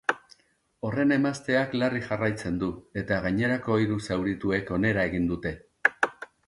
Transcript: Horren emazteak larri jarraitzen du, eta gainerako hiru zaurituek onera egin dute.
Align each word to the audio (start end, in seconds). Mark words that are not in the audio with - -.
Horren 0.87 1.13
emazteak 1.15 1.75
larri 1.81 2.01
jarraitzen 2.07 2.57
du, 2.65 2.71
eta 3.03 3.21
gainerako 3.27 3.79
hiru 3.83 4.01
zaurituek 4.09 4.77
onera 4.81 5.07
egin 5.13 5.35
dute. 5.35 5.55